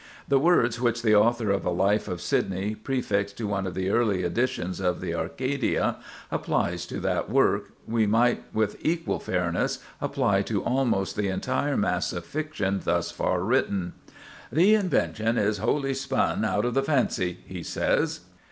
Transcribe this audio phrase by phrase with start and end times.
[0.27, 3.91] The words which the author of a life of Sidney, prefixed to one of the
[3.91, 5.97] early editions of the "Arcadia,"
[6.31, 12.13] applies to that work, we might with equal fairness apply to almost the entire mass
[12.13, 13.93] of fiction thus far written.
[14.51, 18.21] "The invention is wholly spun out of the fancy," he says.